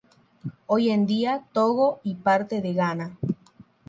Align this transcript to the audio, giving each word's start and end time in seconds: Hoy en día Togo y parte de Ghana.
Hoy 0.65 0.89
en 0.89 1.05
día 1.05 1.45
Togo 1.53 1.99
y 2.01 2.15
parte 2.15 2.59
de 2.59 2.73
Ghana. 2.73 3.19